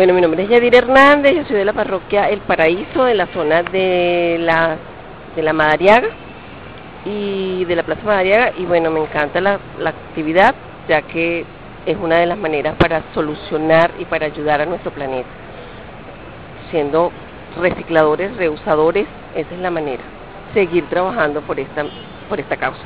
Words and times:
Bueno, 0.00 0.14
mi 0.14 0.22
nombre 0.22 0.44
es 0.44 0.48
Yadir 0.48 0.74
Hernández, 0.74 1.34
yo 1.34 1.44
soy 1.44 1.56
de 1.56 1.64
la 1.66 1.74
parroquia 1.74 2.30
El 2.30 2.40
Paraíso, 2.40 3.04
de 3.04 3.14
la 3.14 3.26
zona 3.34 3.62
de 3.62 4.38
la, 4.40 4.78
de 5.36 5.42
la 5.42 5.52
Madariaga 5.52 6.08
y 7.04 7.66
de 7.66 7.76
la 7.76 7.82
Plaza 7.82 8.00
Madariaga 8.04 8.54
y 8.56 8.64
bueno, 8.64 8.90
me 8.90 9.00
encanta 9.00 9.42
la, 9.42 9.60
la 9.78 9.90
actividad 9.90 10.54
ya 10.88 11.02
que 11.02 11.44
es 11.84 11.98
una 11.98 12.16
de 12.16 12.24
las 12.24 12.38
maneras 12.38 12.76
para 12.78 13.02
solucionar 13.12 13.90
y 13.98 14.06
para 14.06 14.24
ayudar 14.24 14.62
a 14.62 14.64
nuestro 14.64 14.90
planeta. 14.90 15.28
Siendo 16.70 17.12
recicladores, 17.60 18.34
reusadores, 18.38 19.06
esa 19.34 19.54
es 19.54 19.60
la 19.60 19.70
manera. 19.70 20.02
Seguir 20.54 20.88
trabajando 20.88 21.42
por 21.42 21.60
esta, 21.60 21.84
por 22.26 22.40
esta 22.40 22.56
causa. 22.56 22.84